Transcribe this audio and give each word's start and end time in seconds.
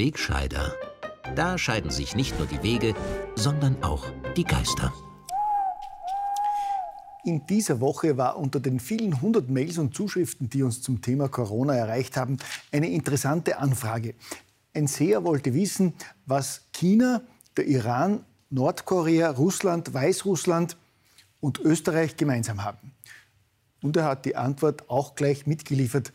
Wegscheider. 0.00 0.74
Da 1.36 1.58
scheiden 1.58 1.90
sich 1.90 2.16
nicht 2.16 2.38
nur 2.38 2.46
die 2.48 2.62
Wege, 2.62 2.94
sondern 3.36 3.82
auch 3.82 4.06
die 4.34 4.44
Geister. 4.44 4.94
In 7.22 7.46
dieser 7.46 7.82
Woche 7.82 8.16
war 8.16 8.38
unter 8.38 8.60
den 8.60 8.80
vielen 8.80 9.20
hundert 9.20 9.50
Mails 9.50 9.76
und 9.76 9.94
Zuschriften, 9.94 10.48
die 10.48 10.62
uns 10.62 10.80
zum 10.80 11.02
Thema 11.02 11.28
Corona 11.28 11.74
erreicht 11.74 12.16
haben, 12.16 12.38
eine 12.72 12.88
interessante 12.88 13.58
Anfrage. 13.58 14.14
Ein 14.72 14.86
Seher 14.86 15.22
wollte 15.22 15.52
wissen, 15.52 15.92
was 16.24 16.62
China, 16.72 17.20
der 17.58 17.66
Iran, 17.66 18.24
Nordkorea, 18.48 19.28
Russland, 19.32 19.92
Weißrussland 19.92 20.78
und 21.40 21.58
Österreich 21.58 22.16
gemeinsam 22.16 22.64
haben. 22.64 22.92
Und 23.82 23.98
er 23.98 24.04
hat 24.04 24.24
die 24.24 24.36
Antwort 24.36 24.88
auch 24.88 25.14
gleich 25.14 25.46
mitgeliefert. 25.46 26.10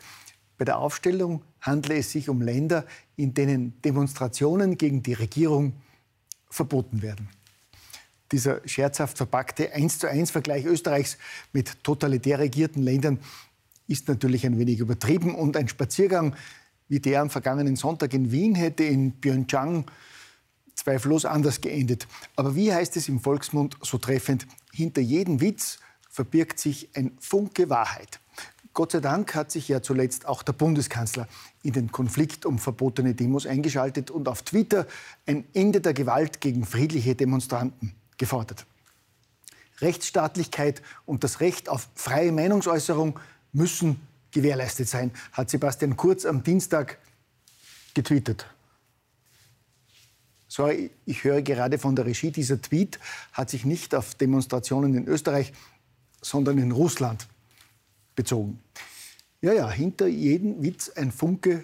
Bei 0.57 0.65
der 0.65 0.77
Aufstellung 0.77 1.43
handle 1.61 1.97
es 1.97 2.11
sich 2.11 2.29
um 2.29 2.41
Länder, 2.41 2.85
in 3.15 3.33
denen 3.33 3.81
Demonstrationen 3.81 4.77
gegen 4.77 5.03
die 5.03 5.13
Regierung 5.13 5.73
verboten 6.49 7.01
werden. 7.01 7.29
Dieser 8.31 8.67
scherzhaft 8.67 9.17
verpackte 9.17 9.73
1 9.73 9.99
zu 9.99 10.09
1 10.09 10.31
Vergleich 10.31 10.65
Österreichs 10.65 11.17
mit 11.53 11.83
totalitär 11.83 12.39
regierten 12.39 12.81
Ländern 12.81 13.19
ist 13.87 14.07
natürlich 14.07 14.45
ein 14.45 14.57
wenig 14.57 14.79
übertrieben 14.79 15.35
und 15.35 15.55
ein 15.57 15.67
Spaziergang 15.67 16.35
wie 16.87 16.99
der 16.99 17.21
am 17.21 17.29
vergangenen 17.29 17.75
Sonntag 17.75 18.13
in 18.13 18.31
Wien 18.31 18.55
hätte 18.55 18.83
in 18.83 19.19
Pyeongchang 19.19 19.85
zweifellos 20.75 21.25
anders 21.25 21.61
geendet. 21.61 22.07
Aber 22.35 22.55
wie 22.55 22.73
heißt 22.73 22.95
es 22.97 23.09
im 23.09 23.19
Volksmund 23.19 23.77
so 23.81 23.97
treffend, 23.97 24.45
hinter 24.71 25.01
jedem 25.01 25.41
Witz 25.41 25.79
verbirgt 26.09 26.59
sich 26.59 26.89
ein 26.95 27.17
Funke 27.19 27.69
Wahrheit. 27.69 28.19
Gott 28.75 28.91
sei 28.91 28.99
Dank 28.99 29.33
hat 29.35 29.51
sich 29.51 29.69
ja 29.69 29.81
zuletzt 29.81 30.25
auch 30.27 30.43
der 30.43 30.51
Bundeskanzler 30.51 31.29
in 31.63 31.71
den 31.71 31.93
Konflikt 31.93 32.45
um 32.45 32.59
verbotene 32.59 33.15
Demos 33.15 33.47
eingeschaltet 33.47 34.11
und 34.11 34.27
auf 34.27 34.41
Twitter 34.43 34.85
ein 35.25 35.45
Ende 35.53 35.79
der 35.79 35.93
Gewalt 35.93 36.41
gegen 36.41 36.65
friedliche 36.65 37.15
Demonstranten 37.15 37.95
gefordert. 38.17 38.65
Rechtsstaatlichkeit 39.79 40.81
und 41.05 41.23
das 41.23 41.39
Recht 41.39 41.69
auf 41.69 41.87
freie 41.95 42.33
Meinungsäußerung 42.33 43.17
müssen 43.53 44.01
gewährleistet 44.31 44.89
sein, 44.89 45.11
hat 45.31 45.49
Sebastian 45.49 45.95
Kurz 45.95 46.25
am 46.25 46.43
Dienstag 46.43 46.97
getwittert. 47.93 48.45
Sorry, 50.49 50.91
ich 51.05 51.23
höre 51.23 51.41
gerade 51.41 51.77
von 51.77 51.95
der 51.95 52.05
Regie, 52.05 52.31
dieser 52.31 52.61
Tweet 52.61 52.99
hat 53.31 53.49
sich 53.49 53.63
nicht 53.63 53.95
auf 53.95 54.15
Demonstrationen 54.15 54.95
in 54.95 55.07
Österreich, 55.07 55.53
sondern 56.21 56.57
in 56.57 56.73
Russland 56.73 57.25
bezogen. 58.17 58.59
Ja, 59.41 59.53
ja, 59.53 59.69
hinter 59.69 60.07
jedem 60.07 60.63
Witz 60.63 60.89
ein 60.89 61.11
Funke 61.11 61.63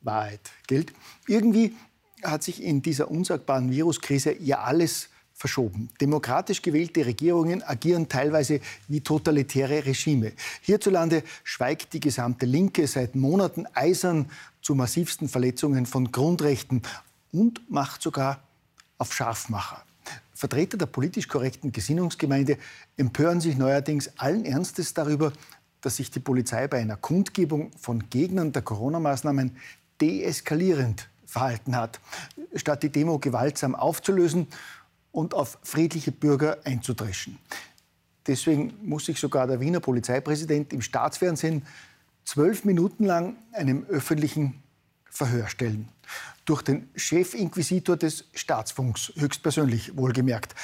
Wahrheit 0.00 0.40
gilt. 0.66 0.92
Irgendwie 1.26 1.74
hat 2.22 2.42
sich 2.42 2.62
in 2.62 2.82
dieser 2.82 3.10
unsagbaren 3.10 3.70
Viruskrise 3.70 4.36
ja 4.40 4.60
alles 4.60 5.08
verschoben. 5.34 5.90
Demokratisch 6.00 6.62
gewählte 6.62 7.04
Regierungen 7.04 7.62
agieren 7.62 8.08
teilweise 8.08 8.60
wie 8.88 9.02
totalitäre 9.02 9.84
Regime. 9.84 10.32
Hierzulande 10.62 11.22
schweigt 11.44 11.92
die 11.92 12.00
gesamte 12.00 12.46
Linke 12.46 12.86
seit 12.86 13.14
Monaten 13.14 13.66
eisern 13.74 14.30
zu 14.62 14.74
massivsten 14.74 15.28
Verletzungen 15.28 15.84
von 15.84 16.10
Grundrechten 16.10 16.82
und 17.32 17.70
macht 17.70 18.00
sogar 18.00 18.42
auf 18.96 19.12
Scharfmacher. 19.12 19.84
Vertreter 20.32 20.78
der 20.78 20.86
politisch 20.86 21.28
korrekten 21.28 21.72
Gesinnungsgemeinde 21.72 22.58
empören 22.96 23.40
sich 23.40 23.56
neuerdings 23.56 24.10
allen 24.16 24.44
Ernstes 24.44 24.94
darüber, 24.94 25.32
dass 25.86 25.94
sich 25.94 26.10
die 26.10 26.18
Polizei 26.18 26.66
bei 26.66 26.80
einer 26.80 26.96
Kundgebung 26.96 27.70
von 27.78 28.10
Gegnern 28.10 28.50
der 28.50 28.62
Corona-Maßnahmen 28.62 29.56
deeskalierend 30.00 31.08
verhalten 31.26 31.76
hat. 31.76 32.00
Statt 32.56 32.82
die 32.82 32.90
Demo 32.90 33.20
gewaltsam 33.20 33.76
aufzulösen 33.76 34.48
und 35.12 35.32
auf 35.32 35.58
friedliche 35.62 36.10
Bürger 36.10 36.58
einzudreschen. 36.64 37.38
Deswegen 38.26 38.74
muss 38.82 39.06
sich 39.06 39.20
sogar 39.20 39.46
der 39.46 39.60
Wiener 39.60 39.78
Polizeipräsident 39.78 40.72
im 40.72 40.82
Staatsfernsehen 40.82 41.64
zwölf 42.24 42.64
Minuten 42.64 43.04
lang 43.04 43.36
einem 43.52 43.86
öffentlichen 43.86 44.60
Verhör 45.08 45.46
stellen. 45.46 45.88
Durch 46.46 46.62
den 46.62 46.88
Chefinquisitor 46.96 47.96
des 47.96 48.24
Staatsfunks, 48.34 49.12
höchstpersönlich 49.14 49.96
wohlgemerkt, 49.96 50.56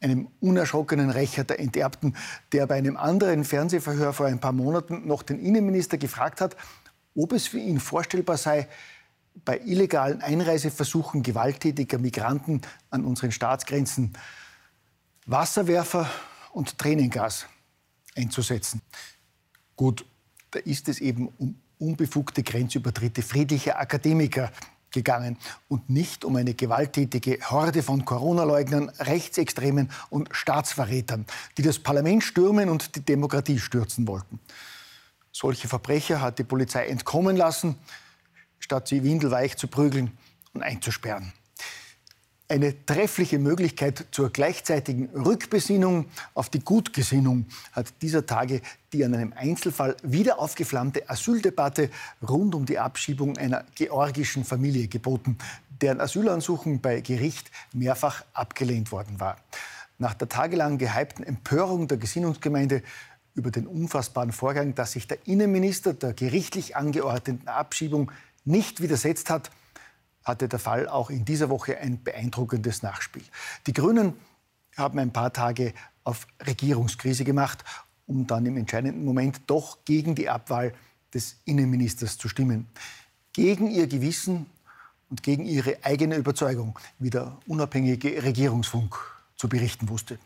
einem 0.00 0.28
unerschrockenen 0.40 1.10
Rächer 1.10 1.44
der 1.44 1.60
Enterbten, 1.60 2.16
der 2.52 2.66
bei 2.66 2.76
einem 2.76 2.96
anderen 2.96 3.44
Fernsehverhör 3.44 4.12
vor 4.12 4.26
ein 4.26 4.40
paar 4.40 4.52
Monaten 4.52 5.06
noch 5.06 5.22
den 5.22 5.38
Innenminister 5.38 5.98
gefragt 5.98 6.40
hat, 6.40 6.56
ob 7.14 7.32
es 7.32 7.46
für 7.46 7.58
ihn 7.58 7.80
vorstellbar 7.80 8.36
sei, 8.36 8.68
bei 9.44 9.58
illegalen 9.58 10.22
Einreiseversuchen 10.22 11.22
gewalttätiger 11.22 11.98
Migranten 11.98 12.62
an 12.90 13.04
unseren 13.04 13.32
Staatsgrenzen 13.32 14.12
Wasserwerfer 15.26 16.10
und 16.52 16.78
Tränengas 16.78 17.46
einzusetzen. 18.16 18.82
Gut, 19.76 20.04
da 20.50 20.58
ist 20.58 20.88
es 20.88 20.98
eben 20.98 21.28
um 21.38 21.54
unbefugte 21.78 22.42
Grenzübertritte 22.42 23.22
friedlicher 23.22 23.78
Akademiker 23.78 24.52
gegangen 24.90 25.36
und 25.68 25.88
nicht 25.90 26.24
um 26.24 26.36
eine 26.36 26.54
gewalttätige 26.54 27.38
Horde 27.50 27.82
von 27.82 28.04
Corona-Leugnern, 28.04 28.90
Rechtsextremen 28.98 29.90
und 30.10 30.28
Staatsverrätern, 30.32 31.26
die 31.58 31.62
das 31.62 31.78
Parlament 31.78 32.24
stürmen 32.24 32.68
und 32.68 32.96
die 32.96 33.00
Demokratie 33.00 33.58
stürzen 33.58 34.06
wollten. 34.06 34.40
Solche 35.32 35.68
Verbrecher 35.68 36.20
hat 36.20 36.38
die 36.38 36.44
Polizei 36.44 36.86
entkommen 36.86 37.36
lassen, 37.36 37.76
statt 38.58 38.88
sie 38.88 39.04
windelweich 39.04 39.56
zu 39.56 39.68
prügeln 39.68 40.16
und 40.52 40.62
einzusperren 40.62 41.32
eine 42.50 42.84
treffliche 42.84 43.38
Möglichkeit 43.38 44.06
zur 44.10 44.30
gleichzeitigen 44.30 45.08
Rückbesinnung 45.14 46.06
auf 46.34 46.48
die 46.48 46.60
Gutgesinnung 46.60 47.46
hat 47.72 47.86
dieser 48.02 48.26
Tage 48.26 48.60
die 48.92 49.04
an 49.04 49.14
einem 49.14 49.32
Einzelfall 49.34 49.96
wieder 50.02 50.40
aufgeflammte 50.40 51.08
Asyldebatte 51.08 51.90
rund 52.28 52.54
um 52.54 52.66
die 52.66 52.78
Abschiebung 52.78 53.38
einer 53.38 53.64
georgischen 53.76 54.44
Familie 54.44 54.88
geboten, 54.88 55.38
deren 55.80 56.00
Asylansuchung 56.00 56.80
bei 56.80 57.00
Gericht 57.00 57.50
mehrfach 57.72 58.24
abgelehnt 58.32 58.90
worden 58.90 59.20
war. 59.20 59.36
Nach 59.98 60.14
der 60.14 60.28
tagelang 60.28 60.78
gehypten 60.78 61.24
Empörung 61.24 61.86
der 61.86 61.98
Gesinnungsgemeinde 61.98 62.82
über 63.34 63.52
den 63.52 63.68
unfassbaren 63.68 64.32
Vorgang, 64.32 64.74
dass 64.74 64.92
sich 64.92 65.06
der 65.06 65.18
Innenminister 65.26 65.94
der 65.94 66.14
gerichtlich 66.14 66.74
angeordneten 66.74 67.46
Abschiebung 67.46 68.10
nicht 68.44 68.82
widersetzt 68.82 69.30
hat, 69.30 69.50
hatte 70.24 70.48
der 70.48 70.58
Fall 70.58 70.88
auch 70.88 71.10
in 71.10 71.24
dieser 71.24 71.48
Woche 71.48 71.78
ein 71.78 72.02
beeindruckendes 72.02 72.82
Nachspiel. 72.82 73.22
Die 73.66 73.72
Grünen 73.72 74.14
haben 74.76 74.98
ein 74.98 75.12
paar 75.12 75.32
Tage 75.32 75.74
auf 76.04 76.26
Regierungskrise 76.46 77.24
gemacht, 77.24 77.64
um 78.06 78.26
dann 78.26 78.46
im 78.46 78.56
entscheidenden 78.56 79.04
Moment 79.04 79.42
doch 79.46 79.84
gegen 79.84 80.14
die 80.14 80.28
Abwahl 80.28 80.74
des 81.14 81.36
Innenministers 81.44 82.18
zu 82.18 82.28
stimmen. 82.28 82.68
Gegen 83.32 83.70
ihr 83.70 83.86
Gewissen 83.86 84.46
und 85.08 85.22
gegen 85.22 85.44
ihre 85.44 85.78
eigene 85.82 86.16
Überzeugung, 86.16 86.78
wie 86.98 87.10
der 87.10 87.36
unabhängige 87.46 88.22
Regierungsfunk 88.22 88.96
zu 89.36 89.48
berichten 89.48 89.88
wusste. 89.88 90.18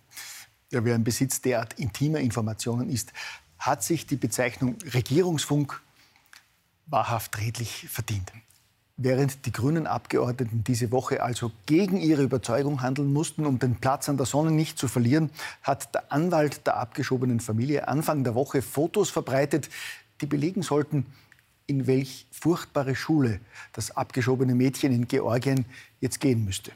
Ja, 0.71 0.85
wer 0.85 0.95
im 0.95 1.05
Besitz 1.05 1.41
derart 1.41 1.75
intimer 1.75 2.19
Informationen 2.19 2.91
ist, 2.91 3.13
hat 3.59 3.83
sich 3.83 4.07
die 4.07 4.17
Bezeichnung 4.17 4.77
Regierungsfunk 4.93 5.81
wahrhaft 6.87 7.39
redlich 7.39 7.89
verdient. 7.89 8.33
Während 8.97 9.45
die 9.45 9.51
grünen 9.51 9.89
Abgeordneten 9.89 10.63
diese 10.63 10.93
Woche 10.93 11.21
also 11.21 11.51
gegen 11.67 11.97
ihre 11.97 12.23
Überzeugung 12.23 12.81
handeln 12.81 13.13
mussten, 13.13 13.45
um 13.45 13.59
den 13.59 13.75
Platz 13.75 14.09
an 14.09 14.19
der 14.19 14.27
Sonne 14.27 14.53
nicht 14.53 14.79
zu 14.79 14.87
verlieren, 14.87 15.31
hat 15.65 15.93
der 15.97 16.13
Anwalt 16.13 16.65
der 16.65 16.77
abgeschobenen 16.77 17.41
Familie 17.41 17.89
Anfang 17.89 18.23
der 18.23 18.37
Woche 18.37 18.63
Fotos 18.63 19.11
verbreitet, 19.11 19.69
die 20.21 20.27
belegen 20.27 20.63
sollten, 20.63 21.07
in 21.67 21.89
welch 21.89 22.29
furchtbare 22.31 22.95
Schule 22.95 23.41
das 23.73 23.91
abgeschobene 23.97 24.55
Mädchen 24.55 24.93
in 24.93 25.09
Georgien 25.09 25.65
jetzt 26.01 26.21
gehen 26.21 26.45
müsste. 26.45 26.71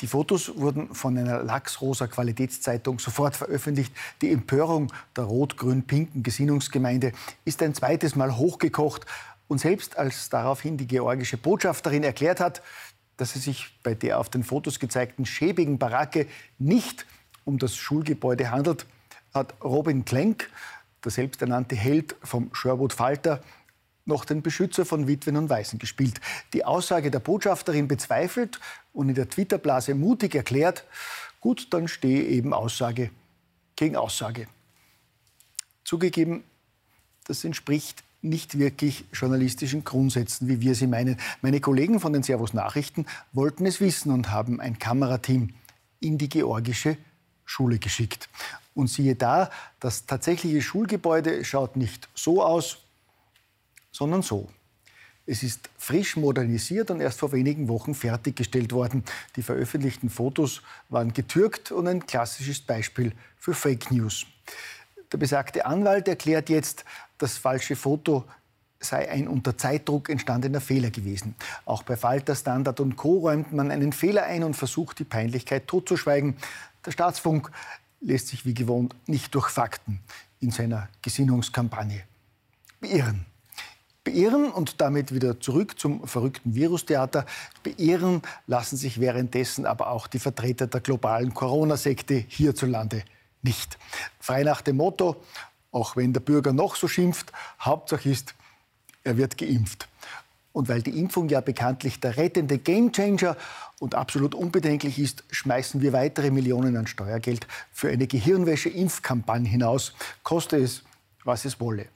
Die 0.00 0.06
Fotos 0.06 0.56
wurden 0.56 0.94
von 0.94 1.16
einer 1.16 1.42
lachsrosa 1.42 2.06
Qualitätszeitung 2.06 2.98
sofort 2.98 3.34
veröffentlicht. 3.36 3.92
Die 4.20 4.30
Empörung 4.30 4.92
der 5.16 5.24
rot-grün-pinken 5.24 6.22
Gesinnungsgemeinde 6.22 7.12
ist 7.44 7.62
ein 7.62 7.74
zweites 7.74 8.14
Mal 8.14 8.36
hochgekocht. 8.36 9.06
Und 9.50 9.58
selbst 9.58 9.98
als 9.98 10.28
daraufhin 10.28 10.76
die 10.76 10.86
georgische 10.86 11.36
Botschafterin 11.36 12.04
erklärt 12.04 12.38
hat, 12.38 12.62
dass 13.16 13.34
es 13.34 13.42
sich 13.42 13.76
bei 13.82 13.94
der 13.94 14.20
auf 14.20 14.28
den 14.28 14.44
Fotos 14.44 14.78
gezeigten 14.78 15.26
schäbigen 15.26 15.76
Baracke 15.76 16.28
nicht 16.60 17.04
um 17.44 17.58
das 17.58 17.74
Schulgebäude 17.74 18.52
handelt, 18.52 18.86
hat 19.34 19.60
Robin 19.60 20.04
Klenk, 20.04 20.48
der 21.04 21.10
selbsternannte 21.10 21.74
Held 21.74 22.14
vom 22.22 22.54
Sherwood 22.54 22.92
Falter, 22.92 23.42
noch 24.04 24.24
den 24.24 24.40
Beschützer 24.40 24.86
von 24.86 25.08
Witwen 25.08 25.36
und 25.36 25.50
Waisen 25.50 25.80
gespielt. 25.80 26.20
Die 26.52 26.64
Aussage 26.64 27.10
der 27.10 27.18
Botschafterin 27.18 27.88
bezweifelt 27.88 28.60
und 28.92 29.08
in 29.08 29.16
der 29.16 29.28
Twitter-Blase 29.28 29.96
mutig 29.96 30.36
erklärt, 30.36 30.84
gut, 31.40 31.74
dann 31.74 31.88
stehe 31.88 32.22
eben 32.22 32.54
Aussage 32.54 33.10
gegen 33.74 33.96
Aussage. 33.96 34.46
Zugegeben, 35.82 36.44
das 37.24 37.42
entspricht 37.42 38.04
nicht 38.22 38.58
wirklich 38.58 39.04
journalistischen 39.12 39.84
Grundsätzen, 39.84 40.48
wie 40.48 40.60
wir 40.60 40.74
sie 40.74 40.86
meinen. 40.86 41.18
Meine 41.42 41.60
Kollegen 41.60 42.00
von 42.00 42.12
den 42.12 42.22
Servus 42.22 42.52
Nachrichten 42.52 43.06
wollten 43.32 43.66
es 43.66 43.80
wissen 43.80 44.12
und 44.12 44.30
haben 44.30 44.60
ein 44.60 44.78
Kamerateam 44.78 45.50
in 46.00 46.18
die 46.18 46.28
georgische 46.28 46.96
Schule 47.44 47.78
geschickt. 47.78 48.28
Und 48.74 48.88
siehe 48.88 49.16
da, 49.16 49.50
das 49.80 50.06
tatsächliche 50.06 50.62
Schulgebäude 50.62 51.44
schaut 51.44 51.76
nicht 51.76 52.08
so 52.14 52.44
aus, 52.44 52.78
sondern 53.90 54.22
so. 54.22 54.48
Es 55.26 55.42
ist 55.42 55.68
frisch 55.78 56.16
modernisiert 56.16 56.90
und 56.90 57.00
erst 57.00 57.20
vor 57.20 57.32
wenigen 57.32 57.68
Wochen 57.68 57.94
fertiggestellt 57.94 58.72
worden. 58.72 59.04
Die 59.36 59.42
veröffentlichten 59.42 60.10
Fotos 60.10 60.62
waren 60.88 61.12
getürkt 61.12 61.70
und 61.72 61.86
ein 61.86 62.06
klassisches 62.06 62.60
Beispiel 62.60 63.12
für 63.36 63.54
Fake 63.54 63.90
News. 63.90 64.26
Der 65.12 65.18
besagte 65.18 65.66
Anwalt 65.66 66.08
erklärt 66.08 66.48
jetzt, 66.48 66.84
das 67.22 67.36
falsche 67.38 67.76
Foto 67.76 68.24
sei 68.80 69.10
ein 69.10 69.28
unter 69.28 69.56
Zeitdruck 69.56 70.08
entstandener 70.08 70.60
Fehler 70.60 70.90
gewesen. 70.90 71.34
Auch 71.66 71.82
bei 71.82 71.96
Falter, 71.96 72.34
Standard 72.34 72.80
und 72.80 72.96
Co. 72.96 73.18
räumt 73.18 73.52
man 73.52 73.70
einen 73.70 73.92
Fehler 73.92 74.24
ein 74.24 74.42
und 74.42 74.54
versucht, 74.54 74.98
die 74.98 75.04
Peinlichkeit 75.04 75.68
totzuschweigen. 75.68 76.36
Der 76.84 76.90
Staatsfunk 76.90 77.50
lässt 78.00 78.28
sich 78.28 78.46
wie 78.46 78.54
gewohnt 78.54 78.94
nicht 79.06 79.34
durch 79.34 79.50
Fakten 79.50 80.00
in 80.40 80.50
seiner 80.50 80.88
Gesinnungskampagne 81.02 82.02
beirren. 82.80 83.26
Beirren 84.02 84.50
und 84.50 84.80
damit 84.80 85.12
wieder 85.12 85.38
zurück 85.40 85.78
zum 85.78 86.06
verrückten 86.06 86.54
Virustheater. 86.54 87.26
Beirren 87.62 88.22
lassen 88.46 88.78
sich 88.78 88.98
währenddessen 88.98 89.66
aber 89.66 89.90
auch 89.90 90.06
die 90.06 90.18
Vertreter 90.18 90.66
der 90.66 90.80
globalen 90.80 91.34
Corona-Sekte 91.34 92.14
hierzulande 92.14 93.04
nicht. 93.42 93.78
Frei 94.18 94.42
nach 94.42 94.62
dem 94.62 94.76
Motto, 94.76 95.22
auch 95.72 95.96
wenn 95.96 96.12
der 96.12 96.20
Bürger 96.20 96.52
noch 96.52 96.76
so 96.76 96.88
schimpft, 96.88 97.32
Hauptsache 97.60 98.08
ist, 98.08 98.34
er 99.04 99.16
wird 99.16 99.38
geimpft. 99.38 99.88
Und 100.52 100.68
weil 100.68 100.82
die 100.82 100.98
Impfung 100.98 101.28
ja 101.28 101.40
bekanntlich 101.40 102.00
der 102.00 102.16
rettende 102.16 102.58
Gamechanger 102.58 103.36
und 103.78 103.94
absolut 103.94 104.34
unbedenklich 104.34 104.98
ist, 104.98 105.24
schmeißen 105.30 105.80
wir 105.80 105.92
weitere 105.92 106.30
Millionen 106.30 106.76
an 106.76 106.86
Steuergeld 106.86 107.46
für 107.72 107.88
eine 107.88 108.06
Gehirnwäsche-Impfkampagne 108.06 109.48
hinaus, 109.48 109.94
koste 110.22 110.56
es, 110.56 110.82
was 111.24 111.44
es 111.44 111.60
wolle. 111.60 111.86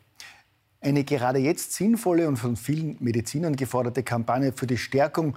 Eine 0.80 1.02
gerade 1.02 1.38
jetzt 1.38 1.72
sinnvolle 1.72 2.28
und 2.28 2.36
von 2.36 2.56
vielen 2.56 2.96
Medizinern 3.00 3.56
geforderte 3.56 4.02
Kampagne 4.02 4.52
für 4.52 4.66
die 4.66 4.78
Stärkung 4.78 5.36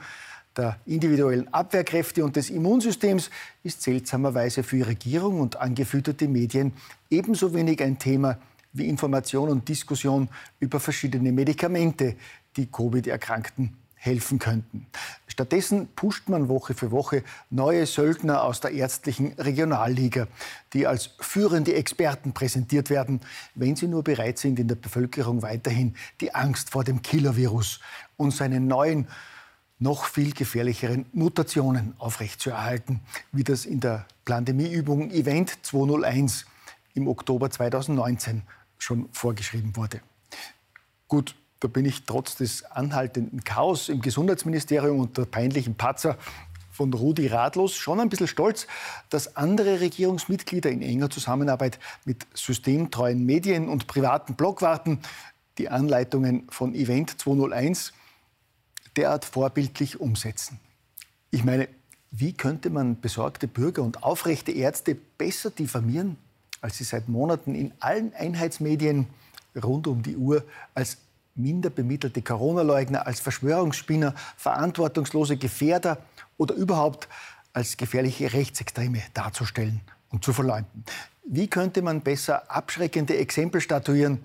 der 0.57 0.79
individuellen 0.85 1.53
Abwehrkräfte 1.53 2.25
und 2.25 2.35
des 2.35 2.49
Immunsystems 2.49 3.29
ist 3.63 3.81
seltsamerweise 3.81 4.63
für 4.63 4.85
Regierung 4.87 5.39
und 5.39 5.57
angefütterte 5.57 6.27
Medien 6.27 6.73
ebenso 7.09 7.53
wenig 7.53 7.81
ein 7.81 7.99
Thema 7.99 8.37
wie 8.73 8.87
Information 8.87 9.49
und 9.49 9.69
Diskussion 9.69 10.29
über 10.59 10.79
verschiedene 10.79 11.31
Medikamente, 11.31 12.15
die 12.55 12.67
Covid-Erkrankten 12.67 13.77
helfen 13.95 14.39
könnten. 14.39 14.85
Stattdessen 15.27 15.87
pusht 15.95 16.29
man 16.29 16.49
Woche 16.49 16.73
für 16.73 16.91
Woche 16.91 17.23
neue 17.49 17.85
Söldner 17.85 18.43
aus 18.43 18.61
der 18.61 18.71
ärztlichen 18.71 19.33
Regionalliga, 19.33 20.27
die 20.73 20.87
als 20.87 21.11
führende 21.19 21.73
Experten 21.73 22.31
präsentiert 22.31 22.89
werden, 22.89 23.21
wenn 23.55 23.75
sie 23.75 23.87
nur 23.87 24.03
bereit 24.03 24.37
sind, 24.37 24.59
in 24.59 24.67
der 24.67 24.75
Bevölkerung 24.75 25.41
weiterhin 25.41 25.95
die 26.21 26.33
Angst 26.33 26.69
vor 26.69 26.83
dem 26.83 27.01
Killer-Virus 27.01 27.79
und 28.17 28.31
seinen 28.31 28.67
neuen 28.67 29.07
noch 29.79 30.05
viel 30.05 30.33
gefährlicheren 30.33 31.05
Mutationen 31.13 31.93
aufrechtzuerhalten, 31.97 33.01
wie 33.31 33.43
das 33.43 33.65
in 33.65 33.79
der 33.79 34.05
Pandemieübung 34.25 35.11
Event 35.11 35.57
201 35.63 36.45
im 36.95 37.07
Oktober 37.07 37.49
2019 37.49 38.41
schon 38.77 39.09
vorgeschrieben 39.11 39.75
wurde. 39.75 40.01
Gut, 41.07 41.35
da 41.59 41.67
bin 41.67 41.85
ich 41.85 42.05
trotz 42.05 42.35
des 42.35 42.63
anhaltenden 42.65 43.43
Chaos 43.43 43.89
im 43.89 44.01
Gesundheitsministerium 44.01 44.99
und 44.99 45.17
der 45.17 45.25
peinlichen 45.25 45.75
Patzer 45.75 46.17
von 46.71 46.93
Rudi 46.93 47.27
ratlos 47.27 47.75
schon 47.75 47.99
ein 47.99 48.09
bisschen 48.09 48.27
stolz, 48.27 48.67
dass 49.09 49.35
andere 49.35 49.79
Regierungsmitglieder 49.79 50.69
in 50.69 50.83
enger 50.83 51.09
Zusammenarbeit 51.09 51.79
mit 52.05 52.27
systemtreuen 52.35 53.25
Medien 53.25 53.67
und 53.67 53.87
privaten 53.87 54.35
Blockwarten 54.35 54.99
die 55.57 55.69
Anleitungen 55.69 56.47
von 56.49 56.75
Event 56.75 57.19
201 57.19 57.93
derart 58.97 59.25
vorbildlich 59.25 59.99
umsetzen. 59.99 60.59
Ich 61.31 61.43
meine, 61.43 61.67
wie 62.11 62.33
könnte 62.33 62.69
man 62.69 62.99
besorgte 62.99 63.47
Bürger 63.47 63.83
und 63.83 64.03
aufrechte 64.03 64.51
Ärzte 64.51 64.95
besser 64.95 65.51
diffamieren, 65.51 66.17
als 66.61 66.77
sie 66.77 66.83
seit 66.83 67.07
Monaten 67.07 67.53
in 67.53 67.71
allen 67.79 68.13
Einheitsmedien 68.13 69.07
rund 69.63 69.87
um 69.87 70.03
die 70.03 70.15
Uhr 70.15 70.43
als 70.73 70.97
minder 71.35 71.69
bemittelte 71.69 72.21
Corona-Leugner, 72.21 73.05
als 73.05 73.19
Verschwörungsspinner, 73.19 74.15
verantwortungslose 74.37 75.37
Gefährder 75.37 75.99
oder 76.37 76.55
überhaupt 76.55 77.07
als 77.53 77.77
gefährliche 77.77 78.33
Rechtsextreme 78.33 79.01
darzustellen 79.13 79.81
und 80.09 80.23
zu 80.23 80.33
verleumden. 80.33 80.83
Wie 81.25 81.47
könnte 81.47 81.81
man 81.81 82.01
besser 82.01 82.49
abschreckende 82.49 83.17
Exempel 83.17 83.61
statuieren, 83.61 84.19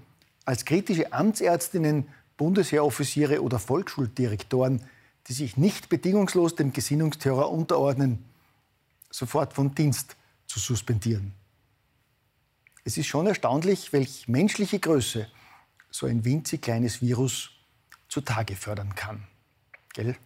als 0.44 0.64
kritische 0.64 1.12
Amtsärztinnen 1.12 2.08
Bundesheeroffiziere 2.42 3.40
oder 3.40 3.60
Volksschuldirektoren, 3.60 4.82
die 5.28 5.32
sich 5.32 5.56
nicht 5.56 5.88
bedingungslos 5.88 6.56
dem 6.56 6.72
Gesinnungsterror 6.72 7.52
unterordnen, 7.52 8.24
sofort 9.12 9.52
vom 9.52 9.76
Dienst 9.76 10.16
zu 10.48 10.58
suspendieren. 10.58 11.34
Es 12.82 12.96
ist 12.96 13.06
schon 13.06 13.28
erstaunlich, 13.28 13.92
welch 13.92 14.26
menschliche 14.26 14.80
Größe 14.80 15.28
so 15.92 16.06
ein 16.06 16.24
winzig 16.24 16.62
kleines 16.62 17.00
Virus 17.00 17.50
zutage 18.08 18.56
fördern 18.56 18.96
kann. 18.96 19.22
Gell? 19.92 20.16